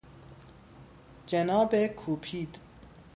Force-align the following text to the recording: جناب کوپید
جناب 1.27 1.75
کوپید 1.95 2.59